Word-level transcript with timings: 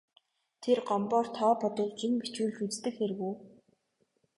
Тэр 0.63 0.79
Гомбоор 0.87 1.27
тоо 1.37 1.51
бодуулж, 1.61 1.99
юм 2.07 2.13
бичүүлж 2.21 2.57
үздэг 2.67 2.93
хэрэг 2.97 3.19
үү. 3.29 3.33